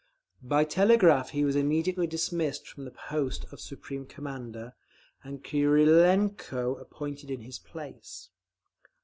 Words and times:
By 0.41 0.63
telegraph 0.63 1.29
he 1.29 1.45
was 1.45 1.55
immediately 1.55 2.07
dismissed 2.07 2.67
from 2.67 2.85
the 2.85 2.89
post 3.09 3.45
of 3.53 3.59
Supreme 3.61 4.07
Commander, 4.07 4.73
and 5.23 5.43
Krylenko 5.43 6.81
appointed 6.81 7.29
in 7.29 7.41
his 7.41 7.59
place. 7.59 8.29